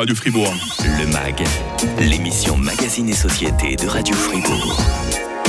Radio 0.00 0.14
Fribourg. 0.14 0.54
Le 0.98 1.06
MAG, 1.12 1.44
l'émission 2.00 2.56
Magazine 2.56 3.10
et 3.10 3.14
Société 3.14 3.76
de 3.76 3.86
Radio 3.86 4.14
Fribourg. 4.14 4.80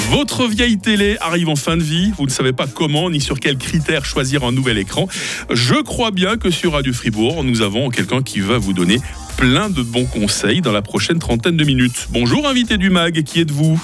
Votre 0.09 0.45
vieille 0.45 0.77
télé 0.77 1.15
arrive 1.21 1.47
en 1.47 1.55
fin 1.55 1.77
de 1.77 1.81
vie. 1.81 2.11
Vous 2.17 2.25
ne 2.25 2.29
savez 2.29 2.51
pas 2.51 2.67
comment 2.67 3.09
ni 3.09 3.21
sur 3.21 3.39
quels 3.39 3.57
critères 3.57 4.03
choisir 4.03 4.43
un 4.43 4.51
nouvel 4.51 4.77
écran. 4.77 5.07
Je 5.51 5.75
crois 5.75 6.11
bien 6.11 6.35
que 6.35 6.51
sur 6.51 6.73
Radio 6.73 6.91
Fribourg, 6.91 7.45
nous 7.45 7.61
avons 7.61 7.89
quelqu'un 7.89 8.23
qui 8.23 8.41
va 8.41 8.57
vous 8.57 8.73
donner 8.73 8.97
plein 9.37 9.69
de 9.69 9.83
bons 9.83 10.03
conseils 10.05 10.59
dans 10.59 10.73
la 10.73 10.81
prochaine 10.81 11.19
trentaine 11.19 11.55
de 11.55 11.63
minutes. 11.63 12.09
Bonjour 12.09 12.45
invité 12.45 12.77
du 12.77 12.89
MAG, 12.89 13.23
qui 13.23 13.39
êtes-vous? 13.39 13.81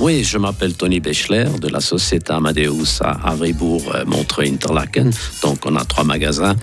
Oui, 0.00 0.24
je 0.24 0.38
m'appelle 0.38 0.72
Tony 0.74 0.98
Bechler 0.98 1.44
de 1.60 1.68
la 1.68 1.80
société 1.80 2.32
Amadeus 2.32 3.02
à 3.02 3.32
Avribourg, 3.32 3.92
euh, 3.94 4.04
Montreux, 4.06 4.44
Interlaken. 4.44 5.10
Donc, 5.42 5.66
on 5.66 5.76
a 5.76 5.84
trois 5.84 6.04
magasins. 6.04 6.56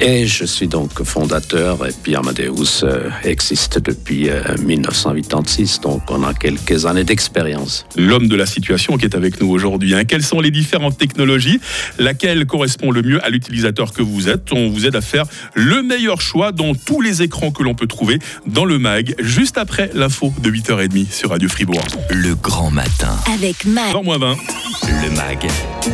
Et 0.00 0.28
je 0.28 0.44
suis 0.44 0.68
donc 0.68 1.02
fondateur. 1.02 1.84
Et 1.86 1.92
puis, 2.02 2.14
Amadeus 2.14 2.84
euh, 2.84 3.10
existe 3.24 3.80
depuis 3.80 4.30
1986. 4.60 5.80
Euh, 5.80 5.88
donc, 5.88 6.02
on 6.08 6.22
a 6.22 6.32
quelques 6.34 6.86
années 6.86 7.02
d'expérience. 7.02 7.84
L'homme 7.96 8.28
de 8.28 8.36
la 8.36 8.46
situation 8.46 8.96
qui 8.96 9.06
est 9.06 9.16
avec 9.16 9.40
nous 9.40 9.50
aujourd'hui. 9.50 9.94
Hein. 9.94 10.04
Quelles 10.04 10.22
sont 10.22 10.40
les 10.40 10.52
différentes 10.52 10.98
technologies? 10.98 11.60
Laquelle 11.98 12.46
correspond 12.46 12.92
le 12.92 13.02
mieux 13.02 13.24
à 13.24 13.28
l'utilisateur 13.28 13.92
que 13.92 14.02
vous 14.02 14.28
êtes? 14.28 14.52
On 14.52 14.68
vous 14.68 14.86
aide 14.86 14.94
à 14.94 15.00
faire 15.00 15.24
le 15.54 15.82
meilleur 15.82 16.20
choix 16.20 16.52
dans 16.52 16.74
tous 16.74 17.00
les 17.00 17.22
écrans 17.22 17.50
que 17.50 17.64
l'on 17.64 17.74
peut 17.74 17.88
trouver 17.88 18.20
dans 18.46 18.64
le 18.64 18.78
MAG, 18.78 19.16
juste 19.18 19.58
après 19.58 19.90
l'info 19.94 20.32
de 20.40 20.50
8h30 20.50 21.10
sur 21.10 21.30
Radio 21.30 21.48
Fribourg. 21.48 21.84
Le 22.10 22.36
grand 22.36 22.67
matin. 22.70 23.16
Avec 23.32 23.64
MAG. 23.64 23.94
Le 23.94 25.10
MAG, 25.16 25.46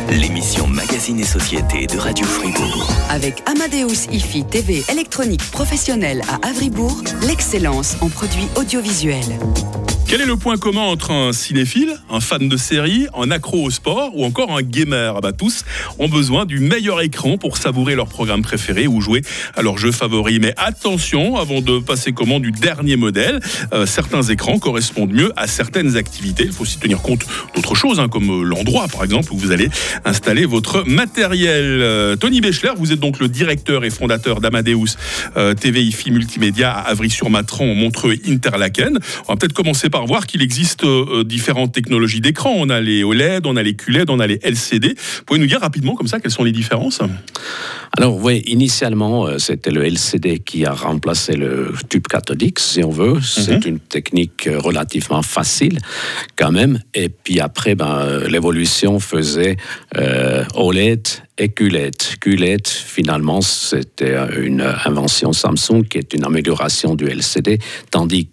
l'émission 0.09 0.67
Magazine 0.67 1.19
et 1.19 1.25
Société 1.25 1.87
de 1.87 1.97
Radio 1.97 2.25
Fribourg. 2.25 2.89
Avec 3.09 3.41
Amadeus 3.45 4.07
IFI 4.11 4.45
TV 4.45 4.83
électronique 4.89 5.43
professionnelle 5.51 6.21
à 6.29 6.47
Avribourg, 6.47 7.01
l'excellence 7.27 7.97
en 8.01 8.09
produits 8.09 8.47
audiovisuels. 8.55 9.39
Quel 10.07 10.21
est 10.21 10.27
le 10.27 10.37
point 10.37 10.57
commun 10.57 10.83
entre 10.83 11.09
un 11.09 11.33
cinéphile, 11.33 11.97
un 12.11 12.19
fan 12.19 12.47
de 12.47 12.57
série, 12.57 13.07
un 13.17 13.31
accro 13.31 13.63
au 13.63 13.71
sport 13.71 14.11
ou 14.15 14.23
encore 14.23 14.55
un 14.55 14.61
gamer? 14.61 15.15
Ah 15.17 15.19
bah, 15.19 15.31
Tous 15.31 15.65
ont 15.97 16.07
besoin 16.07 16.45
du 16.45 16.59
meilleur 16.59 17.01
écran 17.01 17.39
pour 17.39 17.57
savourer 17.57 17.95
leur 17.95 18.07
programme 18.07 18.43
préféré 18.43 18.85
ou 18.85 19.01
jouer 19.01 19.23
à 19.55 19.63
leur 19.63 19.79
jeu 19.79 19.91
favori. 19.91 20.39
Mais 20.39 20.53
attention, 20.57 21.37
avant 21.37 21.59
de 21.59 21.79
passer 21.79 22.11
commande 22.11 22.43
du 22.43 22.51
dernier 22.51 22.97
modèle, 22.97 23.39
euh, 23.73 23.87
certains 23.87 24.21
écrans 24.21 24.59
correspondent 24.59 25.11
mieux 25.11 25.33
à 25.37 25.47
certaines 25.47 25.97
activités. 25.97 26.43
Il 26.45 26.53
faut 26.53 26.64
aussi 26.65 26.79
tenir 26.79 27.01
compte 27.01 27.25
d'autres 27.55 27.75
choses, 27.75 27.99
hein, 27.99 28.09
comme 28.09 28.29
euh, 28.29 28.43
l'endroit 28.43 28.87
par 28.87 29.03
exemple 29.03 29.31
où 29.31 29.37
vous 29.37 29.51
allez 29.51 29.69
installer 30.03 30.45
votre 30.45 30.83
matériel. 30.87 31.79
Euh, 31.81 32.15
Tony 32.15 32.41
Bechler, 32.41 32.71
vous 32.77 32.91
êtes 32.91 32.99
donc 32.99 33.19
le 33.19 33.27
directeur 33.27 33.85
et 33.85 33.89
fondateur 33.89 34.41
d'Amadeus 34.41 34.97
TV 35.59 35.83
IFI 35.83 36.11
Multimédia 36.11 36.71
à 36.71 36.89
Avry-sur-Matran, 36.89 37.65
Montreux, 37.73 38.15
Interlaken. 38.27 38.99
On 39.27 39.33
va 39.33 39.37
peut-être 39.37 39.53
commencer 39.53 39.89
par 39.89 40.05
voir 40.05 40.27
qu'il 40.27 40.41
existe 40.41 40.83
euh, 40.83 41.23
différentes 41.23 41.73
technologies 41.73 42.21
d'écran. 42.21 42.53
On 42.55 42.69
a 42.69 42.81
les 42.81 43.03
OLED, 43.03 43.45
on 43.45 43.55
a 43.55 43.63
les 43.63 43.75
QLED, 43.75 44.09
on 44.09 44.19
a 44.19 44.27
les 44.27 44.39
LCD. 44.43 44.89
Vous 44.89 45.23
pouvez 45.25 45.39
nous 45.39 45.47
dire 45.47 45.61
rapidement 45.61 45.95
comme 45.95 46.07
ça 46.07 46.19
quelles 46.19 46.31
sont 46.31 46.43
les 46.43 46.51
différences? 46.51 47.01
Alors 47.97 48.17
oui, 48.17 48.43
initialement 48.45 49.25
euh, 49.25 49.37
c'était 49.37 49.71
le 49.71 49.85
LCD 49.85 50.39
qui 50.39 50.65
a 50.65 50.73
remplacé 50.73 51.35
le 51.35 51.73
tube 51.89 52.07
cathodique, 52.07 52.59
si 52.59 52.83
on 52.83 52.89
veut. 52.89 53.21
C'est 53.21 53.65
mhm. 53.65 53.73
une 53.73 53.79
technique 53.79 54.47
euh, 54.47 54.59
relativement 54.59 55.21
facile 55.21 55.79
même. 56.51 56.79
Et 56.93 57.09
puis 57.09 57.39
après, 57.39 57.75
ben, 57.75 58.19
l'évolution 58.27 58.99
faisait 58.99 59.57
OLED 60.55 61.07
et 61.37 61.49
QLED. 61.49 61.95
QLED, 62.19 62.67
finalement, 62.67 63.41
c'était 63.41 64.15
une 64.37 64.61
invention 64.61 65.33
Samsung 65.33 65.83
qui 65.89 65.97
est 65.97 66.13
une 66.13 66.23
amélioration 66.25 66.95
du 66.95 67.05
LCD, 67.05 67.59
tandis 67.91 68.29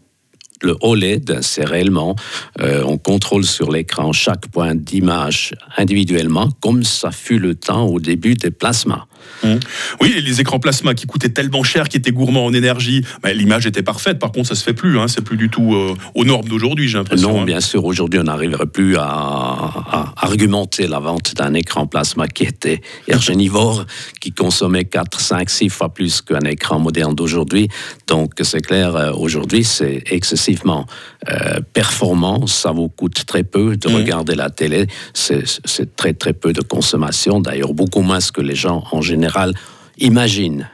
le 0.63 0.77
OLED, 0.81 1.39
c'est 1.43 1.65
réellement, 1.65 2.17
euh, 2.61 2.83
on 2.87 2.97
contrôle 2.97 3.45
sur 3.45 3.71
l'écran 3.71 4.13
chaque 4.13 4.47
point 4.49 4.75
d'image 4.75 5.55
individuellement, 5.77 6.49
comme 6.61 6.85
ça 6.85 7.11
fut 7.11 7.39
le 7.39 7.55
temps 7.55 7.87
au 7.87 8.01
début 8.01 8.35
des 8.35 8.51
plasmas. 8.51 9.07
Mmh. 9.43 9.57
Oui, 10.01 10.15
les 10.25 10.41
écrans 10.41 10.59
plasma 10.59 10.95
qui 10.95 11.07
coûtaient 11.07 11.29
tellement 11.29 11.63
cher, 11.63 11.89
qui 11.89 11.97
étaient 11.97 12.13
gourmands 12.13 12.45
en 12.45 12.53
énergie, 12.53 13.05
bah, 13.23 13.33
l'image 13.33 13.67
était 13.67 13.83
parfaite. 13.83 14.19
Par 14.19 14.33
contre, 14.33 14.49
ça 14.49 14.55
se 14.55 14.63
fait 14.63 14.73
plus. 14.73 14.99
Hein. 14.99 15.09
C'est 15.09 15.23
plus 15.23 15.37
du 15.37 15.49
tout 15.49 15.75
euh, 15.75 15.95
aux 16.15 16.25
normes 16.25 16.49
d'aujourd'hui, 16.49 16.89
j'ai 16.89 16.99
l'impression. 16.99 17.33
Non, 17.33 17.43
hein. 17.43 17.45
bien 17.45 17.61
sûr. 17.61 17.85
Aujourd'hui, 17.85 18.21
on 18.21 18.25
n'arriverait 18.25 18.67
plus 18.67 18.97
à, 18.97 20.13
argumenter 20.17 20.87
la 20.87 21.01
vente 21.01 21.35
d'un 21.35 21.55
écran 21.55 21.87
plasma 21.87 22.29
qui 22.29 22.45
était 22.45 22.81
ergénivore, 23.09 23.85
qui 24.21 24.33
consommait 24.33 24.85
4, 24.85 25.21
5, 25.21 25.51
6 25.51 25.69
fois 25.69 25.93
plus 25.93 26.23
qu'un 26.23 26.41
écran 26.41 26.79
moderne 26.79 27.15
d'aujourd'hui. 27.15 27.69
Donc, 28.07 28.33
c'est 28.43 28.61
clair, 28.61 28.95
euh, 28.95 29.13
aujourd'hui, 29.13 29.65
c'est 29.65 30.03
excessivement 30.07 30.87
euh, 31.29 31.61
performant. 31.73 32.47
Ça 32.47 32.73
vous 32.73 32.89
coûte 32.89 33.27
très 33.27 33.45
peu 33.45 33.77
de 33.77 33.89
mmh. 33.89 33.95
regarder 33.95 34.35
la 34.35 34.51
télé. 34.51 34.87
C'est 35.15 35.97
très, 35.97 36.15
très 36.15 36.33
peu 36.33 36.53
de 36.53 36.63
consommation. 36.63 37.41
D'ailleurs, 37.41 37.75
beaucoup 37.75 38.03
moins 38.03 38.19
que 38.33 38.41
les 38.41 38.55
gens 38.55 38.85
en 38.91 39.03
général 39.03 39.55
imagine. 39.99 40.69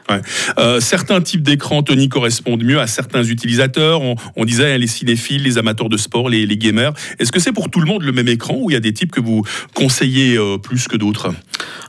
Euh, 0.59 0.81
certains 0.81 1.21
types 1.21 1.43
d'écrans, 1.43 1.83
Tony, 1.83 2.09
correspondent 2.09 2.65
mieux 2.65 2.81
à 2.81 2.87
certains 2.87 3.25
utilisateurs. 3.25 4.01
On, 4.37 4.45
disait 4.45 4.73
hein, 4.73 4.79
les 4.79 4.87
cinéphiles, 4.87 5.43
les 5.43 5.59
amateurs 5.59 5.89
de 5.89 5.97
sport, 5.97 6.29
les, 6.29 6.47
gamers. 6.56 6.93
Est-ce 7.19 7.31
que 7.31 7.41
c'est 7.41 7.53
pour 7.53 7.71
tout 7.71 7.81
le 7.81 7.87
monde 7.87 8.03
le 8.03 8.12
même 8.12 8.28
écran 8.28 8.57
ou 8.59 8.71
il 8.71 8.75
y 8.75 8.77
a 8.77 8.81
des 8.81 8.93
types 8.93 9.12
que 9.12 9.21
vous 9.21 9.45
conseillez 9.75 10.37
euh, 10.37 10.59
plus 10.59 10.89
que 10.89 10.97
d'autres? 10.97 11.33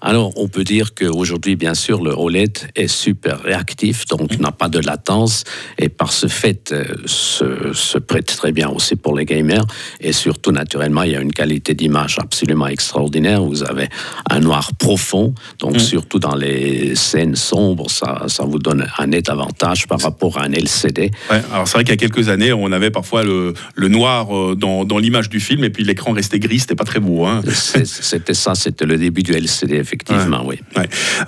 Alors, 0.02 0.32
on 0.38 0.48
peut 0.48 0.64
dire 0.64 0.94
qu'aujourd'hui, 0.94 1.56
bien 1.56 1.74
sûr, 1.74 2.04
le 2.04 2.12
OLED 2.12 2.58
est 2.76 2.88
super 2.88 3.42
réactif, 3.42 4.06
donc 4.06 4.40
n'a 4.40 4.52
pas 4.52 4.70
de 4.70 4.80
latence 4.80 5.44
et 5.78 5.90
par 5.90 6.14
ce 6.14 6.28
fait 6.28 6.72
euh, 6.72 6.84
se, 7.06 7.98
prête 7.98 8.28
très 8.28 8.52
bien 8.52 8.70
aussi 8.70 8.96
pour 8.96 9.18
les 9.18 9.26
gamers. 9.26 9.66
Et 10.00 10.14
surtout, 10.14 10.52
naturellement, 10.52 11.04
il 11.04 11.12
y 11.12 11.16
a 11.16 11.22
une 11.22 11.34
qualité 11.34 11.74
d'image 11.74 12.18
absolument 12.20 12.68
extraordinaire. 12.68 13.44
Vous 13.44 13.64
avez 13.64 13.90
un 14.30 14.40
noir 14.40 14.72
profond, 14.76 15.34
donc 15.60 15.76
mmh. 15.76 15.80
surtout 15.80 16.20
dans 16.20 16.36
les 16.36 16.96
sombre, 17.36 17.90
ça, 17.90 18.24
ça 18.28 18.44
vous 18.44 18.60
donne 18.60 18.88
un 18.98 19.08
net 19.08 19.30
avantage 19.30 19.88
par 19.88 20.00
rapport 20.00 20.38
à 20.38 20.44
un 20.44 20.52
LCD. 20.52 21.12
alors 21.30 21.68
c'est 21.68 21.74
vrai 21.74 21.84
qu'il 21.84 21.92
y 21.92 21.94
a 21.94 21.98
quelques 21.98 22.30
années, 22.30 22.54
on 22.54 22.72
avait 22.72 22.92
parfois 22.92 23.24
le, 23.24 23.54
le 23.76 23.88
noir 23.88 24.36
euh, 24.36 24.56
dans, 24.56 24.86
dans 24.86 24.98
l'image 24.98 25.30
du 25.30 25.40
film 25.40 25.64
et 25.64 25.70
puis 25.70 25.84
l'écran 25.84 26.12
restait 26.12 26.40
gris, 26.40 26.60
c'était 26.60 26.76
pas 26.76 26.84
très 26.84 27.00
beau. 27.00 27.26
Hein. 27.26 27.42
C'était 27.52 28.34
ça, 28.34 28.56
c'était 28.56 28.86
le 28.86 28.98
début 28.98 29.24
du 29.24 29.34
LCD, 29.34 29.76
effectivement, 29.76 30.44
oui. 30.46 30.60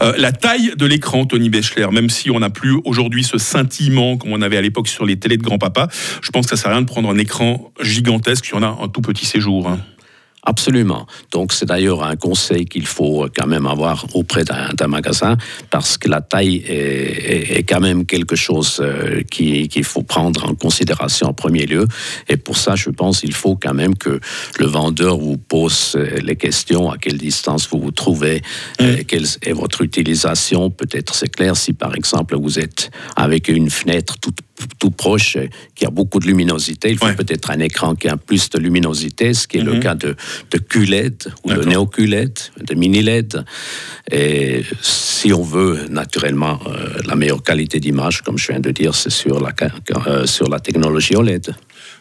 Euh, 0.01 0.13
la 0.17 0.31
taille 0.31 0.73
de 0.77 0.85
l'écran, 0.85 1.25
Tony 1.25 1.49
Bechler, 1.49 1.87
même 1.91 2.09
si 2.09 2.29
on 2.31 2.39
n'a 2.39 2.49
plus 2.49 2.77
aujourd'hui 2.85 3.23
ce 3.23 3.37
scintillement 3.37 4.17
comme 4.17 4.33
on 4.33 4.41
avait 4.41 4.57
à 4.57 4.61
l'époque 4.61 4.87
sur 4.87 5.05
les 5.05 5.17
télés 5.17 5.37
de 5.37 5.43
grand-papa, 5.43 5.87
je 6.21 6.29
pense 6.29 6.45
que 6.45 6.55
ça 6.55 6.61
sert 6.61 6.71
à 6.71 6.73
rien 6.73 6.81
de 6.81 6.87
prendre 6.87 7.09
un 7.09 7.17
écran 7.17 7.71
gigantesque 7.81 8.45
si 8.45 8.55
on 8.55 8.63
a 8.63 8.77
un 8.81 8.87
tout 8.87 9.01
petit 9.01 9.25
séjour. 9.25 9.67
Hein. 9.67 9.79
Absolument. 10.43 11.05
Donc 11.31 11.53
c'est 11.53 11.67
d'ailleurs 11.67 12.03
un 12.03 12.15
conseil 12.15 12.65
qu'il 12.65 12.87
faut 12.87 13.27
quand 13.35 13.45
même 13.45 13.67
avoir 13.67 14.07
auprès 14.15 14.43
d'un 14.43 14.87
magasin 14.87 15.37
parce 15.69 15.99
que 15.99 16.09
la 16.09 16.21
taille 16.21 16.63
est, 16.67 17.57
est, 17.57 17.63
quand 17.63 17.79
même 17.79 18.07
quelque 18.07 18.35
chose 18.35 18.79
euh, 18.81 19.21
qu'il 19.21 19.83
faut 19.83 20.01
prendre 20.01 20.49
en 20.49 20.55
considération 20.55 21.27
en 21.27 21.33
premier 21.33 21.67
lieu. 21.67 21.87
Et 22.27 22.37
pour 22.37 22.57
ça, 22.57 22.75
je 22.75 22.89
pense 22.89 23.19
qu'il 23.19 23.33
faut 23.33 23.55
quand 23.55 23.75
même 23.75 23.95
que 23.95 24.19
le 24.57 24.65
vendeur 24.65 25.17
vous 25.17 25.37
pose 25.37 25.93
euh, 25.95 26.19
les 26.23 26.35
questions, 26.35 26.89
à 26.89 26.97
quelle 26.97 27.17
distance 27.17 27.67
vous 27.69 27.79
vous 27.79 27.91
trouvez, 27.91 28.41
euh, 28.81 28.97
mm. 28.97 29.03
quelle 29.03 29.25
est 29.43 29.53
votre 29.53 29.81
utilisation. 29.81 30.71
Peut-être 30.71 31.13
c'est 31.13 31.29
clair 31.29 31.55
si 31.55 31.73
par 31.73 31.95
exemple 31.95 32.35
vous 32.35 32.57
êtes 32.57 32.89
avec 33.15 33.47
une 33.47 33.69
fenêtre 33.69 34.15
toute 34.19 34.39
tout 34.79 34.91
proche, 34.91 35.37
qui 35.75 35.85
a 35.85 35.89
beaucoup 35.89 36.19
de 36.19 36.27
luminosité. 36.27 36.89
Il 36.89 36.97
faut 36.97 37.13
peut-être 37.13 37.51
un 37.51 37.59
écran 37.59 37.95
qui 37.95 38.07
a 38.07 38.17
plus 38.17 38.49
de 38.49 38.59
luminosité, 38.59 39.33
ce 39.33 39.47
qui 39.47 39.57
est 39.57 39.63
le 39.63 39.73
mhm. 39.73 39.79
cas 39.79 39.95
de, 39.95 40.15
de 40.51 40.57
QLED 40.57 41.31
ou 41.43 41.53
de 41.53 41.63
NeoQLED, 41.63 42.39
de 42.65 42.75
mini-LED. 42.75 43.43
Et 44.11 44.63
si 44.81 45.33
on 45.33 45.43
veut 45.43 45.85
naturellement 45.89 46.59
euh, 46.67 46.99
la 47.05 47.15
meilleure 47.15 47.43
qualité 47.43 47.79
d'image, 47.79 48.21
comme 48.21 48.37
je 48.37 48.47
viens 48.47 48.59
de 48.59 48.71
dire, 48.71 48.95
c'est 48.95 49.11
sur 49.11 49.39
la, 49.39 49.53
euh, 50.07 50.25
sur 50.25 50.49
la 50.49 50.59
technologie 50.59 51.15
OLED. 51.15 51.53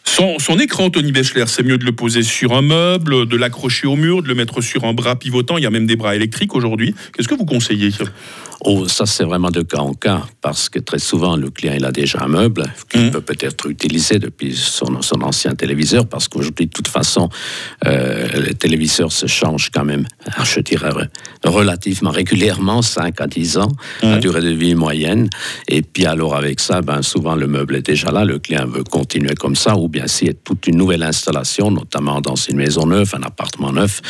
Son, 0.05 0.39
son, 0.39 0.59
écran, 0.59 0.91
Tony 0.91 1.12
Bechler, 1.12 1.45
c'est 1.47 1.62
mieux 1.62 1.79
de 1.79 1.85
le 1.85 1.93
poser 1.93 2.23
sur 2.23 2.55
un 2.55 2.62
meuble, 2.62 3.27
de 3.27 3.37
l'accrocher 3.37 3.87
au 3.87 3.97
mur, 3.97 4.23
de 4.23 4.29
le 4.29 4.35
mettre 4.35 4.61
sur 4.61 4.85
un 4.85 4.95
bras 4.95 5.17
pivotant. 5.17 5.59
Il 5.59 5.65
y 5.65 5.67
a 5.67 5.71
même 5.71 5.87
des 5.87 5.97
bras 5.97 6.17
électriques 6.17 6.55
aujourd'hui. 6.55 6.95
Qu'est-ce 7.12 7.29
que 7.29 7.35
vous 7.35 7.45
conseillez? 7.45 7.91
Oh, 8.62 8.87
ça 8.89 9.07
c'est 9.07 9.25
vraiment 9.25 9.51
de 9.51 9.62
cas 9.62 9.79
en 9.79 9.95
cas, 9.95 10.23
parce 10.43 10.69
que 10.69 10.79
très 10.79 10.99
souvent 10.99 11.35
le 11.35 11.49
client 11.51 11.73
il 11.77 11.85
a 11.85 11.93
déjà 11.93 12.21
un 12.23 12.29
meuble 12.29 12.71
qu'il 12.91 13.07
mmh. 13.07 13.11
peut 13.11 13.21
peut-être 13.23 13.71
utiliser 13.71 14.19
depuis 14.19 14.55
son, 14.55 15.01
son, 15.01 15.23
ancien 15.23 15.55
téléviseur, 15.55 16.07
parce 16.07 16.29
qu'aujourd'hui 16.29 16.67
de 16.67 16.71
toute 16.71 16.89
façon 16.89 17.31
euh, 17.87 18.29
les 18.47 18.55
téléviseurs 18.55 19.12
se 19.12 19.27
changent 19.27 19.71
quand 19.73 19.85
même, 19.85 20.07
je 20.45 20.61
dirais 20.61 20.91
relativement 21.43 22.11
régulièrement, 22.11 22.83
5 22.83 23.19
à 23.21 23.27
10 23.27 23.59
ans, 23.59 23.73
la 24.03 24.17
mmh. 24.17 24.21
durée 24.21 24.43
de 24.43 24.51
vie 24.51 24.75
moyenne, 24.75 25.31
et 25.67 25.81
puis 25.81 26.05
alors 26.05 26.37
avec 26.37 26.61
ça, 26.61 26.83
ben, 26.83 27.01
souvent 27.01 27.37
le 27.37 27.47
meuble 27.47 27.77
est 27.77 27.87
déjà 27.87 28.11
là, 28.11 28.27
le 28.27 28.39
client 28.39 28.67
veut 28.67 28.85
continuer 28.85 29.35
comme 29.35 29.57
ça, 29.57 29.75
ou 29.77 29.89
bien 29.89 30.07
s'il 30.07 30.29
y 30.29 30.31
a 30.31 30.35
toute 30.35 30.67
une 30.67 30.77
nouvelle 30.77 31.03
installation, 31.03 31.71
notamment 31.71 32.21
dans 32.21 32.37
une 32.37 32.57
maison 32.57 32.85
neuve, 32.85 33.15
un 33.15 33.23
appartement 33.23 33.73
neuf, 33.73 34.03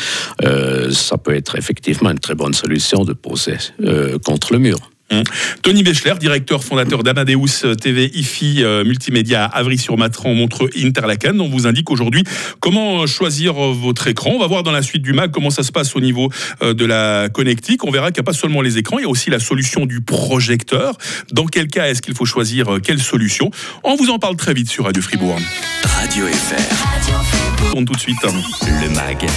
euh, 0.43 0.91
ça 0.91 1.17
peut 1.17 1.35
être 1.35 1.57
effectivement 1.57 2.11
une 2.11 2.19
très 2.19 2.35
bonne 2.35 2.53
solution 2.53 3.05
de 3.05 3.13
poser 3.13 3.57
euh, 3.83 4.17
le 4.49 4.59
mur. 4.59 4.77
Hum. 5.11 5.23
Tony 5.61 5.83
Béchler, 5.83 6.13
directeur 6.19 6.63
fondateur 6.63 7.03
d'Amadeus 7.03 7.75
TV 7.79 8.09
IFI 8.13 8.63
euh, 8.63 8.85
Multimédia 8.85 9.43
à 9.43 9.57
Avry-sur-Matran, 9.57 10.33
Montreux, 10.33 10.69
Interlaken. 10.77 11.41
On 11.41 11.49
vous 11.49 11.67
indique 11.67 11.91
aujourd'hui 11.91 12.23
comment 12.61 13.05
choisir 13.07 13.53
votre 13.53 14.07
écran. 14.07 14.31
On 14.33 14.39
va 14.39 14.47
voir 14.47 14.63
dans 14.63 14.71
la 14.71 14.81
suite 14.81 15.01
du 15.01 15.11
Mac 15.11 15.31
comment 15.31 15.49
ça 15.49 15.63
se 15.63 15.71
passe 15.73 15.95
au 15.97 15.99
niveau 15.99 16.29
euh, 16.61 16.73
de 16.73 16.85
la 16.85 17.27
connectique. 17.27 17.83
On 17.83 17.91
verra 17.91 18.11
qu'il 18.11 18.21
n'y 18.21 18.25
a 18.25 18.31
pas 18.31 18.33
seulement 18.33 18.61
les 18.61 18.77
écrans, 18.77 18.99
il 18.99 19.01
y 19.01 19.05
a 19.05 19.09
aussi 19.09 19.29
la 19.29 19.39
solution 19.39 19.85
du 19.85 19.99
projecteur. 19.99 20.97
Dans 21.31 21.45
quel 21.45 21.67
cas 21.67 21.87
est-ce 21.87 22.01
qu'il 22.01 22.15
faut 22.15 22.25
choisir 22.25 22.75
euh, 22.75 22.79
quelle 22.79 23.01
solution? 23.01 23.51
On 23.83 23.95
vous 23.95 24.09
en 24.11 24.17
parle 24.17 24.37
très 24.37 24.53
vite 24.53 24.69
sur 24.69 24.85
Radio 24.85 25.01
Fribourg. 25.01 25.37
Radio 25.83 26.25
FR. 26.27 27.75
On 27.75 27.83
tout 27.83 27.93
de 27.93 27.99
suite. 27.99 28.17
Le 28.23 28.89
MAG, 28.95 29.27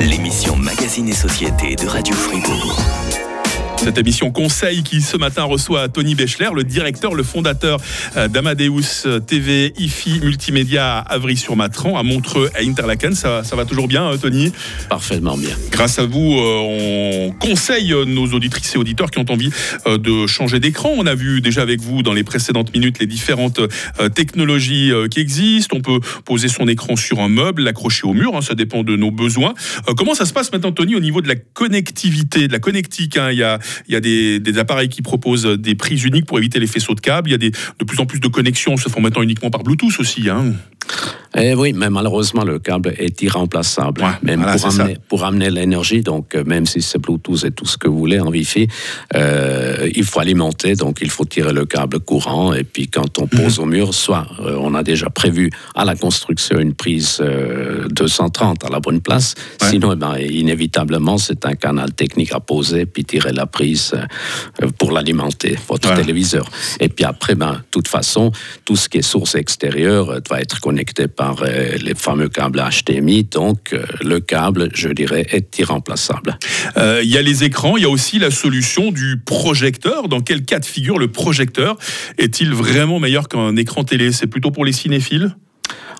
l'émission 0.00 0.56
Magazine 0.56 1.08
et 1.08 1.14
Société 1.14 1.76
de 1.76 1.86
Radio 1.86 2.14
Fribourg. 2.14 2.78
Cette 3.78 3.96
émission 3.96 4.32
Conseil 4.32 4.82
qui 4.82 5.00
ce 5.00 5.16
matin 5.16 5.44
reçoit 5.44 5.88
Tony 5.88 6.16
Bechler, 6.16 6.48
le 6.52 6.64
directeur, 6.64 7.14
le 7.14 7.22
fondateur 7.22 7.80
euh, 8.16 8.26
d'Amadeus 8.26 9.20
TV, 9.24 9.72
IFI 9.78 10.18
Multimédia 10.20 10.98
à 10.98 11.14
Avry-sur-Matran, 11.14 11.96
à 11.96 12.02
Montreux, 12.02 12.50
à 12.56 12.62
Interlaken. 12.62 13.14
Ça, 13.14 13.44
ça 13.44 13.54
va 13.54 13.64
toujours 13.64 13.86
bien, 13.86 14.10
euh, 14.10 14.16
Tony? 14.16 14.52
Parfaitement 14.90 15.38
bien. 15.38 15.56
Grâce 15.70 16.00
à 16.00 16.06
vous, 16.06 16.38
euh, 16.38 17.28
on 17.28 17.32
conseille 17.38 17.94
nos 18.04 18.26
auditrices 18.26 18.74
et 18.74 18.78
auditeurs 18.78 19.12
qui 19.12 19.20
ont 19.20 19.30
envie 19.30 19.50
de 19.86 20.26
changer 20.26 20.58
d'écran. 20.58 20.90
On 20.96 21.06
a 21.06 21.14
vu 21.14 21.40
déjà 21.40 21.62
avec 21.62 21.80
vous 21.80 22.02
dans 22.02 22.12
les 22.12 22.24
précédentes 22.24 22.74
minutes 22.74 22.98
les 22.98 23.06
différentes 23.06 23.60
technologies 24.14 24.90
qui 25.10 25.20
existent. 25.20 25.76
On 25.76 25.82
peut 25.82 26.00
poser 26.24 26.48
son 26.48 26.66
écran 26.66 26.96
sur 26.96 27.20
un 27.20 27.28
meuble, 27.28 27.62
l'accrocher 27.62 28.06
au 28.06 28.12
mur, 28.12 28.34
hein, 28.36 28.42
ça 28.42 28.56
dépend 28.56 28.82
de 28.82 28.96
nos 28.96 29.12
besoins. 29.12 29.54
Comment 29.96 30.14
ça 30.14 30.24
se 30.24 30.32
passe 30.32 30.52
maintenant, 30.52 30.72
Tony, 30.72 30.96
au 30.96 31.00
niveau 31.00 31.22
de 31.22 31.28
la 31.28 31.36
connectivité, 31.36 32.48
de 32.48 32.52
la 32.52 32.58
connectique 32.58 33.16
hein? 33.16 33.30
Il 33.30 33.38
y 33.38 33.44
a 33.44 33.58
il 33.88 33.94
y 33.94 33.96
a 33.96 34.00
des, 34.00 34.58
appareils 34.58 34.88
qui 34.88 35.02
proposent 35.02 35.46
des 35.46 35.74
prises 35.74 36.04
uniques 36.04 36.26
pour 36.26 36.38
éviter 36.38 36.58
les 36.58 36.66
faisceaux 36.66 36.94
de 36.94 37.00
câbles. 37.00 37.30
Il 37.30 37.32
y 37.32 37.34
a 37.34 37.38
de 37.38 37.84
plus 37.84 38.00
en 38.00 38.06
plus 38.06 38.20
de 38.20 38.28
connexions 38.28 38.76
se 38.76 38.88
font 38.88 39.00
maintenant 39.00 39.22
uniquement 39.22 39.50
par 39.50 39.62
Bluetooth 39.62 40.00
aussi. 40.00 40.28
Hein. 40.28 40.54
Eh 41.40 41.54
oui, 41.54 41.72
mais 41.72 41.90
malheureusement, 41.90 42.44
le 42.44 42.58
câble 42.58 42.94
est 42.98 43.22
irremplaçable. 43.22 44.04
même 44.22 44.40
pour, 44.40 44.66
amener, 44.66 44.96
pour, 45.08 45.24
amener, 45.24 45.50
l'énergie, 45.50 46.02
donc 46.02 46.34
euh, 46.34 46.44
même 46.44 46.66
si 46.66 46.82
c'est 46.82 46.98
Bluetooth 46.98 47.44
et 47.44 47.50
tout 47.50 47.66
ce 47.66 47.78
que 47.78 47.88
vous 47.88 47.98
voulez 47.98 48.20
en 48.20 48.28
Wi-Fi, 48.28 48.66
euh, 49.14 49.88
il 49.94 50.04
faut 50.04 50.20
alimenter, 50.20 50.74
donc 50.74 50.98
il 51.00 51.10
faut 51.10 51.24
tirer 51.24 51.52
le 51.52 51.64
câble 51.64 52.00
courant. 52.00 52.52
Et 52.52 52.64
puis 52.64 52.88
quand 52.88 53.18
on 53.18 53.26
pose 53.26 53.58
mhm. 53.58 53.64
au 53.64 53.66
mur, 53.66 53.94
soit 53.94 54.26
euh, 54.40 54.56
on 54.60 54.74
a 54.74 54.82
déjà 54.82 55.10
prévu 55.10 55.50
à 55.74 55.84
la 55.84 55.94
construction 55.94 56.58
une 56.58 56.74
prise 56.74 57.22
230 57.90 58.64
à 58.64 58.68
la 58.68 58.80
bonne 58.80 59.00
place, 59.00 59.34
sinon, 59.62 59.92
eh 59.92 59.96
ben, 59.96 60.16
inévitablement, 60.18 61.18
c'est 61.18 61.46
un 61.46 61.54
canal 61.54 61.92
technique 61.92 62.32
à 62.32 62.40
poser, 62.40 62.86
puis 62.86 63.04
tirer 63.04 63.32
la 63.32 63.46
prise 63.46 63.94
pour 64.78 64.92
l'alimenter, 64.92 65.56
votre 65.68 65.94
téléviseur. 65.94 66.48
Et 66.80 66.88
puis 66.88 67.04
après, 67.04 67.34
ben, 67.34 67.52
de 67.52 67.58
toute 67.70 67.88
façon, 67.88 68.32
tout 68.64 68.76
ce 68.76 68.88
qui 68.88 68.98
est 68.98 69.02
source 69.02 69.34
extérieure 69.34 70.20
doit 70.22 70.40
être 70.40 70.60
connecté 70.60 71.08
par 71.08 71.27
euh, 71.42 71.76
les 71.82 71.94
fameux 71.94 72.28
câbles 72.28 72.62
HDMI. 72.62 73.24
Donc, 73.24 73.72
euh, 73.72 73.84
le 74.02 74.20
câble, 74.20 74.68
je 74.74 74.88
dirais, 74.88 75.26
est 75.30 75.58
irremplaçable. 75.58 76.38
Euh, 76.76 77.00
il 77.02 77.10
y 77.10 77.18
a 77.18 77.22
les 77.22 77.44
écrans, 77.44 77.76
il 77.76 77.82
y 77.82 77.86
a 77.86 77.90
aussi 77.90 78.18
la 78.18 78.30
solution 78.30 78.90
du 78.90 79.20
projecteur. 79.24 80.08
Dans 80.08 80.20
quel 80.20 80.44
cas 80.44 80.58
de 80.58 80.64
figure 80.64 80.98
le 80.98 81.08
projecteur 81.08 81.76
est-il 82.18 82.52
vraiment 82.52 83.00
meilleur 83.00 83.28
qu'un 83.28 83.56
écran 83.56 83.84
télé? 83.84 84.12
C'est 84.12 84.26
plutôt 84.26 84.50
pour 84.50 84.64
les 84.64 84.72
cinéphiles? 84.72 85.34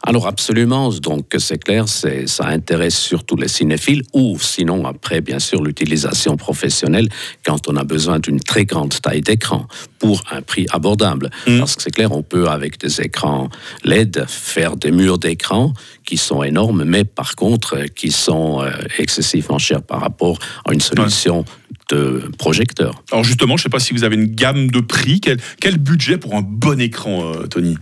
Alors 0.06 0.26
absolument, 0.26 0.90
donc 0.90 1.34
c'est 1.38 1.58
clair, 1.58 1.86
ça 1.88 2.46
intéresse 2.46 2.96
surtout 2.96 3.36
les 3.36 3.48
cinéphiles 3.48 4.02
ou 4.12 4.38
sinon 4.38 4.86
après 4.86 5.20
bien 5.20 5.38
sûr 5.38 5.62
l'utilisation 5.62 6.36
professionnelle 6.36 7.08
quand 7.44 7.68
on 7.68 7.76
a 7.76 7.84
besoin 7.84 8.18
d'une 8.18 8.40
très 8.40 8.64
grande 8.64 8.94
taille 9.00 9.22
d'écran 9.22 9.66
pour 9.98 10.22
un 10.30 10.40
prix 10.40 10.66
abordable. 10.70 11.30
Mm. 11.46 11.58
Parce 11.58 11.76
que 11.76 11.82
c'est 11.82 11.90
clair, 11.90 12.12
on 12.12 12.22
peut 12.22 12.48
avec 12.48 12.80
des 12.80 13.00
écrans 13.00 13.48
LED 13.84 14.24
faire 14.28 14.76
des 14.76 14.92
murs 14.92 15.18
d'écran 15.18 15.72
qui 16.06 16.16
sont 16.16 16.42
énormes, 16.42 16.84
mais 16.84 17.04
par 17.04 17.34
contre 17.34 17.84
qui 17.94 18.12
sont 18.12 18.62
euh, 18.62 18.70
excessivement 18.98 19.58
chers 19.58 19.82
par 19.82 20.00
rapport 20.00 20.38
à 20.64 20.72
une 20.72 20.80
solution 20.80 21.44
de 21.90 22.30
projecteur. 22.38 23.02
Alors 23.10 23.24
justement, 23.24 23.56
je 23.56 23.62
ne 23.62 23.64
sais 23.64 23.68
pas 23.70 23.80
si 23.80 23.94
vous 23.94 24.04
avez 24.04 24.16
une 24.16 24.26
gamme 24.34 24.70
de 24.70 24.80
prix. 24.80 25.20
Quel, 25.20 25.38
quel 25.60 25.78
budget 25.78 26.18
pour 26.18 26.34
un 26.34 26.42
bon 26.42 26.80
écran, 26.80 27.32
euh, 27.34 27.46
Tony? 27.46 27.76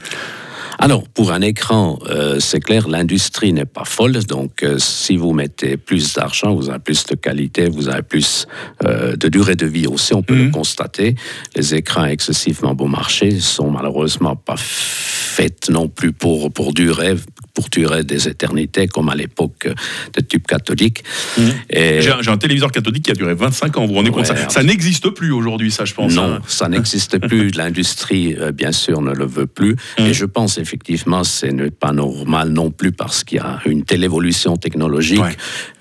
Alors, 0.79 1.09
pour 1.09 1.33
un 1.33 1.41
écran, 1.41 1.99
euh, 2.09 2.39
c'est 2.39 2.61
clair, 2.61 2.89
l'industrie 2.89 3.53
n'est 3.53 3.65
pas 3.65 3.85
folle. 3.85 4.23
Donc, 4.25 4.63
euh, 4.63 4.79
si 4.79 5.17
vous 5.17 5.33
mettez 5.33 5.77
plus 5.77 6.15
d'argent, 6.15 6.55
vous 6.55 6.69
avez 6.69 6.79
plus 6.79 7.07
de 7.07 7.15
qualité, 7.15 7.69
vous 7.69 7.89
avez 7.89 8.03
plus 8.03 8.47
euh, 8.85 9.17
de 9.17 9.29
durée 9.29 9.57
de 9.57 9.67
vie 9.67 9.87
aussi. 9.87 10.13
On 10.15 10.23
peut 10.23 10.35
le 10.35 10.45
mhm. 10.45 10.51
constater. 10.51 11.15
Les 11.55 11.75
écrans 11.75 12.05
excessivement 12.05 12.75
bon 12.75 12.89
marché 12.89 13.41
sont 13.41 13.71
malheureusement 13.71 14.37
pas 14.37 14.57
faits 15.37 15.71
non 15.71 15.89
plus 15.89 16.13
pour, 16.13 16.53
pour 16.53 16.73
durer 16.73 17.15
pour 17.55 17.71
durer 17.71 18.05
des 18.05 18.29
éternités, 18.29 18.87
comme 18.87 19.09
à 19.09 19.15
l'époque 19.15 19.67
des 20.13 20.23
tubes 20.23 20.47
catholiques. 20.47 21.03
Mhm. 21.39 21.53
J'ai 21.71 22.31
un, 22.31 22.37
téléviseur 22.37 22.71
catholique 22.71 23.07
qui 23.07 23.11
a 23.11 23.15
duré 23.15 23.33
25 23.33 23.79
ans, 23.79 23.81
vous 23.81 23.89
vous 23.89 23.95
rendez 23.95 24.11
compte? 24.11 24.27
Ça, 24.27 24.51
ça 24.51 24.63
n'existe 24.63 25.09
plus 25.09 25.33
aujourd'hui, 25.33 25.71
ça 25.71 25.87
je 25.87 25.95
pense. 25.95 26.13
Non, 26.13 26.35
hein. 26.35 26.43
ça 26.47 26.69
n'existe 26.69 27.19
plus. 27.29 27.53
L'industrie, 27.53 28.37
bien 28.53 28.73
sûr, 28.73 29.01
ne 29.01 29.15
le 29.15 29.25
veut 29.25 29.47
plus. 29.47 29.75
Mhm. 29.99 30.07
Et 30.07 30.13
je 30.13 30.27
pense 30.27 30.59
effectivement, 30.59 31.25
ce 31.25 31.47
n'est 31.47 31.71
pas 31.71 31.93
normal 31.93 32.51
non 32.51 32.71
plus 32.71 32.93
parce 32.93 33.25
qu'il 33.25 33.39
y 33.39 33.41
a 33.41 33.61
une 33.65 33.85
telle 33.85 34.05
évolution 34.05 34.59
technologique 34.59 35.23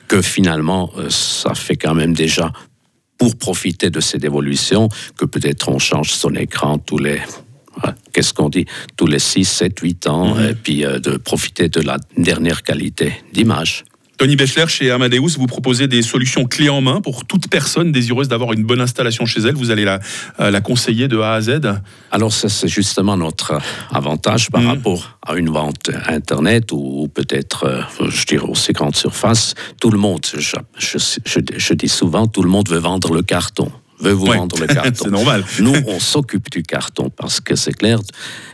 que 0.07 0.21
finalement, 0.21 0.91
euh, 0.97 1.09
ça 1.09 1.53
fait 1.55 1.75
quand 1.75 1.93
même 1.93 2.13
déjà 2.13 2.51
pour 3.17 3.37
profiter 3.37 3.89
de 3.89 3.99
cette 3.99 4.23
évolution 4.23 4.89
que 5.17 5.25
peut-être 5.25 5.69
on 5.69 5.79
change 5.79 6.11
son 6.11 6.35
écran 6.35 6.77
tous 6.77 6.97
les 6.97 7.21
qu'est-ce 8.13 8.33
qu'on 8.33 8.49
dit, 8.49 8.65
tous 8.97 9.07
les 9.07 9.19
6, 9.19 9.45
7, 9.45 9.79
8 9.79 10.07
ans, 10.07 10.35
mhm. 10.35 10.49
et 10.49 10.53
puis 10.53 10.85
euh, 10.85 10.99
de 10.99 11.17
profiter 11.17 11.69
de 11.69 11.81
la 11.81 11.97
dernière 12.17 12.63
qualité 12.63 13.13
d'image. 13.33 13.83
Tony 14.17 14.37
Bechler, 14.37 14.67
chez 14.67 14.91
Amadeus, 14.91 15.37
vous 15.37 15.45
proposez 15.45 15.87
des 15.87 16.01
solutions 16.01 16.45
clés 16.45 16.69
en 16.69 16.79
main 16.79 17.01
pour 17.01 17.25
toute 17.25 17.49
personne 17.49 17.91
désireuse 17.91 18.29
d'avoir 18.29 18.53
une 18.53 18.63
bonne 18.63 18.79
installation 18.79 19.25
chez 19.25 19.41
elle. 19.41 19.55
Vous 19.55 19.71
allez 19.71 19.83
la, 19.83 19.99
euh, 20.39 20.51
la 20.51 20.61
conseiller 20.61 21.09
de 21.09 21.19
A 21.19 21.33
à 21.33 21.41
Z 21.41 21.59
Alors, 22.11 22.31
ça, 22.31 22.47
c'est 22.47 22.69
justement 22.69 23.17
notre 23.17 23.59
avantage 23.91 24.49
par 24.49 24.61
mm. 24.61 24.67
rapport 24.67 25.19
à 25.21 25.35
une 25.35 25.49
vente 25.49 25.91
Internet 26.07 26.71
ou, 26.71 27.09
peut-être, 27.13 27.65
euh, 27.65 28.07
je 28.07 28.25
dirais, 28.25 28.47
aussi 28.47 28.71
grande 28.71 28.95
surface. 28.95 29.53
Tout 29.81 29.89
le 29.89 29.97
monde, 29.97 30.25
je, 30.25 30.55
je 30.77 31.73
dis 31.73 31.89
souvent, 31.89 32.27
tout 32.27 32.41
le 32.41 32.49
monde 32.49 32.69
veut 32.69 32.79
vendre 32.79 33.13
le 33.13 33.21
carton 33.21 33.69
veut 33.99 34.11
vous 34.11 34.25
vendre 34.25 34.59
le 34.59 34.67
carton. 34.73 34.91
c'est 34.95 35.11
normal. 35.11 35.43
Nous, 35.59 35.73
on 35.87 35.99
s'occupe 35.99 36.49
du 36.51 36.63
carton 36.63 37.09
parce 37.09 37.39
que 37.39 37.55
c'est 37.55 37.73
clair, 37.73 37.99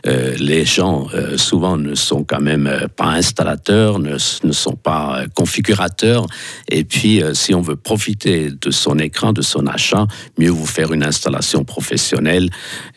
euh, 0.06 0.34
les 0.38 0.64
gens 0.64 1.08
euh, 1.14 1.36
souvent 1.36 1.76
ne 1.76 1.94
sont 1.94 2.24
quand 2.24 2.40
même 2.40 2.66
euh, 2.66 2.88
pas 2.88 3.06
installateurs, 3.06 3.98
ne, 3.98 4.16
ne 4.44 4.52
sont 4.52 4.76
pas 4.76 5.24
configurateurs. 5.34 6.26
Et 6.68 6.84
puis, 6.84 7.22
si 7.34 7.54
on 7.54 7.60
veut 7.60 7.76
profiter 7.76 8.50
de 8.50 8.70
son 8.70 8.98
écran, 8.98 9.32
de 9.32 9.42
son 9.42 9.66
achat, 9.66 10.06
mieux 10.38 10.50
vous 10.50 10.66
faire 10.66 10.92
une 10.92 11.04
installation 11.04 11.64
professionnelle 11.64 12.48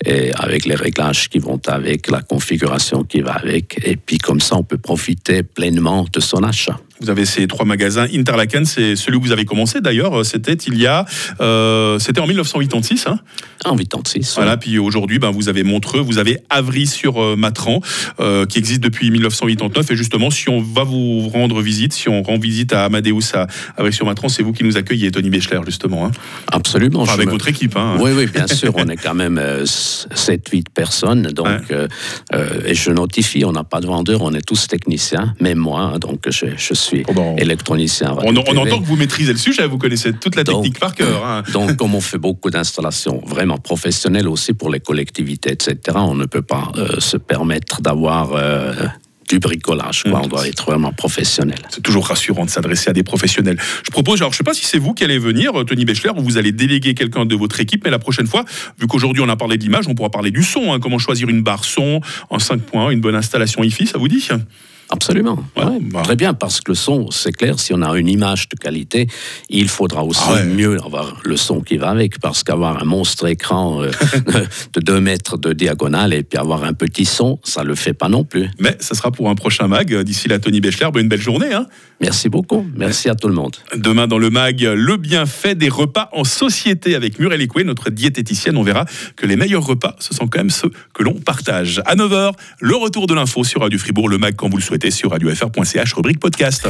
et 0.03 0.33
avec 0.35 0.65
les 0.65 0.75
réglages 0.75 1.29
qui 1.29 1.39
vont 1.39 1.59
avec, 1.67 2.09
la 2.09 2.21
configuration 2.21 3.03
qui 3.03 3.21
va 3.21 3.33
avec. 3.33 3.79
Et 3.85 3.95
puis, 3.95 4.17
comme 4.17 4.39
ça, 4.39 4.55
on 4.55 4.63
peut 4.63 4.77
profiter 4.77 5.43
pleinement 5.43 6.05
de 6.11 6.19
son 6.19 6.43
achat. 6.43 6.79
Vous 7.01 7.09
avez 7.09 7.25
ces 7.25 7.45
trois 7.47 7.65
magasins. 7.65 8.07
Interlaken, 8.13 8.63
c'est 8.65 8.95
celui 8.95 9.17
où 9.17 9.21
vous 9.21 9.33
avez 9.33 9.43
commencé 9.43 9.81
d'ailleurs. 9.81 10.25
C'était 10.25 10.53
il 10.53 10.77
y 10.77 10.87
a, 10.87 11.05
euh, 11.41 11.99
c'était 11.99 12.21
en 12.21 12.27
1986. 12.27 13.07
Hein 13.07 13.19
en 13.65 13.75
86. 13.75 14.35
Voilà. 14.35 14.57
Puis 14.57 14.77
aujourd'hui, 14.79 15.19
ben, 15.19 15.31
vous 15.31 15.49
avez 15.49 15.63
Montreux, 15.63 15.99
vous 15.99 16.19
avez 16.19 16.37
Avry 16.49 16.87
sur 16.87 17.21
euh, 17.21 17.35
Matran, 17.35 17.81
euh, 18.19 18.45
qui 18.45 18.59
existe 18.59 18.81
depuis 18.81 19.11
1989. 19.11 19.91
Et 19.91 19.95
justement, 19.95 20.29
si 20.29 20.49
on 20.49 20.61
va 20.61 20.83
vous 20.83 21.27
rendre 21.29 21.61
visite, 21.61 21.91
si 21.91 22.07
on 22.07 22.21
rend 22.21 22.37
visite 22.37 22.71
à 22.73 22.85
Amadeus 22.85 23.33
à 23.33 23.47
Avry 23.75 23.91
sur 23.91 24.05
Matran, 24.05 24.29
c'est 24.29 24.43
vous 24.43 24.53
qui 24.53 24.63
nous 24.63 24.77
accueillez, 24.77 25.11
Tony 25.11 25.29
Béchler, 25.29 25.59
justement. 25.65 26.05
Hein 26.05 26.11
Absolument. 26.51 27.03
avec 27.05 27.29
votre 27.29 27.47
équipe. 27.47 27.75
Hein. 27.75 27.97
Oui, 27.99 28.11
oui, 28.15 28.27
bien 28.27 28.47
sûr. 28.47 28.71
on 28.75 28.87
est 28.87 28.97
quand 28.97 29.15
même 29.15 29.41
7-8 29.63 30.65
personnes. 30.73 31.23
Donc, 31.23 31.73
et 32.65 32.75
je 32.75 32.91
notifie, 32.91 33.43
on 33.43 33.51
n'a 33.51 33.63
pas 33.63 33.81
de 33.81 33.87
vendeur, 33.87 34.21
on 34.21 34.33
est 34.33 34.45
tous 34.45 34.67
techniciens, 34.67 35.33
même 35.41 35.57
moi. 35.57 35.81
Hein, 35.81 35.99
donc, 35.99 36.29
je, 36.29 36.45
je 36.55 36.73
suis 36.85 37.03
électronicien. 37.37 38.15
On, 38.23 38.35
entend 38.35 38.79
que 38.79 38.85
vous 38.85 38.95
maîtrisez 38.95 39.33
le 39.33 39.39
sujet, 39.39 39.67
vous 39.67 39.77
connaissez 39.77 40.13
toute 40.13 40.35
la 40.35 40.43
technique 40.43 40.79
par 40.79 40.95
cœur. 40.95 41.25
Hein. 41.25 41.43
Donc, 41.53 41.75
comme 41.75 41.95
on 41.95 42.01
fait 42.01 42.17
beaucoup 42.17 42.49
d'installations 42.49 43.21
vraiment 43.25 43.57
professionnelles 43.57 44.27
aussi 44.27 44.53
pour 44.53 44.69
les 44.69 44.79
collectivités, 44.79 45.51
etc., 45.51 45.97
on 45.99 46.15
ne 46.15 46.25
peut 46.25 46.41
pas 46.41 46.71
euh, 46.77 46.99
se 46.99 47.17
permettre 47.17 47.81
d'avoir 47.81 48.33
euh, 48.33 48.73
du 49.27 49.39
bricolage. 49.39 50.03
Quoi. 50.03 50.21
On 50.23 50.27
doit 50.27 50.47
être 50.47 50.65
vraiment 50.65 50.93
professionnel. 50.93 51.57
C'est 51.69 51.81
toujours 51.81 52.07
rassurant 52.07 52.45
de 52.45 52.49
s'adresser 52.49 52.89
à 52.89 52.93
des 52.93 53.03
professionnels. 53.03 53.57
Je 53.83 53.91
propose, 53.91 54.21
alors 54.21 54.31
je 54.31 54.35
ne 54.35 54.37
sais 54.37 54.43
pas 54.43 54.53
si 54.53 54.65
c'est 54.65 54.77
vous 54.77 54.93
qui 54.93 55.03
allez 55.03 55.17
venir, 55.17 55.51
Tony 55.65 55.85
Bechler, 55.85 56.11
ou 56.15 56.21
vous 56.21 56.37
allez 56.37 56.51
déléguer 56.51 56.93
quelqu'un 56.93 57.25
de 57.25 57.35
votre 57.35 57.59
équipe, 57.59 57.83
mais 57.83 57.91
la 57.91 57.99
prochaine 57.99 58.27
fois, 58.27 58.45
vu 58.79 58.87
qu'aujourd'hui 58.87 59.23
on 59.23 59.29
a 59.29 59.35
parlé 59.35 59.57
d'image, 59.57 59.87
on 59.87 59.95
pourra 59.95 60.09
parler 60.09 60.31
du 60.31 60.43
son. 60.43 60.73
Hein. 60.73 60.79
comment 60.79 60.99
choisir 60.99 61.29
une 61.29 61.41
barre 61.41 61.65
son 61.65 62.01
en 62.29 62.39
5 62.39 62.61
points, 62.61 62.91
une 62.91 63.01
bonne 63.01 63.15
installation 63.15 63.63
IFI, 63.63 63.87
ça 63.87 63.97
vous 63.97 64.07
dit? 64.07 64.27
Absolument. 64.89 65.37
Ouais, 65.57 65.63
Ouais, 65.65 65.77
bah. 65.81 66.01
Très 66.03 66.15
bien, 66.15 66.33
parce 66.33 66.61
que 66.61 66.71
le 66.71 66.75
son, 66.75 67.09
c'est 67.11 67.31
clair, 67.31 67.59
si 67.59 67.73
on 67.73 67.81
a 67.81 67.97
une 67.97 68.07
image 68.07 68.49
de 68.49 68.55
qualité, 68.55 69.07
il 69.49 69.67
faudra 69.67 70.03
aussi 70.03 70.21
Ah 70.27 70.33
ouais. 70.35 70.45
mieux 70.45 70.77
avoir 70.85 71.17
le 71.23 71.37
son 71.37 71.61
qui 71.61 71.77
va 71.77 71.89
avec, 71.89 72.19
parce 72.19 72.43
qu'avoir 72.43 72.81
un 72.81 72.85
monstre 72.85 73.25
écran 73.27 73.81
euh, 73.81 73.91
de 74.73 74.79
2 74.81 74.99
mètres 75.01 75.37
de 75.37 75.53
diagonale 75.53 76.13
et 76.13 76.23
puis 76.23 76.37
avoir 76.37 76.63
un 76.63 76.73
petit 76.73 77.05
son, 77.05 77.39
ça 77.43 77.63
le 77.63 77.73
fait 77.75 77.93
pas 77.93 78.09
non 78.09 78.23
plus. 78.23 78.47
Mais 78.59 78.77
ça 78.79 78.93
sera 78.95 79.11
pour 79.11 79.29
un 79.29 79.35
prochain 79.35 79.67
mag. 79.67 79.93
D'ici 80.03 80.27
là, 80.27 80.37
Tony 80.39 80.61
Bechler, 80.61 80.89
bah, 80.93 81.01
une 81.01 81.07
belle 81.09 81.21
journée. 81.21 81.51
hein. 81.53 81.65
Merci 82.05 82.29
beaucoup. 82.29 82.63
Merci 82.75 83.09
à 83.09 83.15
tout 83.15 83.27
le 83.27 83.33
monde. 83.33 83.55
Demain 83.75 84.05
dans 84.05 84.19
le 84.19 84.29
mag, 84.29 84.62
le 84.62 84.95
bienfait 84.95 85.55
des 85.55 85.69
repas 85.69 86.09
en 86.13 86.24
société 86.24 86.93
avec 86.93 87.17
Muriel 87.17 87.41
Écoué, 87.41 87.63
notre 87.63 87.89
diététicienne. 87.89 88.57
On 88.57 88.63
verra 88.63 88.85
que 89.15 89.25
les 89.25 89.35
meilleurs 89.35 89.65
repas, 89.65 89.95
ce 89.97 90.13
sont 90.13 90.27
quand 90.27 90.38
même 90.38 90.51
ceux 90.51 90.71
que 90.93 91.01
l'on 91.01 91.13
partage. 91.13 91.81
À 91.85 91.95
9h, 91.95 92.33
le 92.59 92.75
retour 92.75 93.07
de 93.07 93.15
l'info 93.15 93.43
sur 93.43 93.62
Radio 93.62 93.79
Fribourg, 93.79 94.07
le 94.07 94.19
mag 94.19 94.35
quand 94.35 94.50
vous 94.50 94.57
le 94.57 94.63
souhaitez 94.63 94.91
sur 94.91 95.09
radiofr.ch, 95.09 95.93
rubrique 95.93 96.19
podcast. 96.19 96.67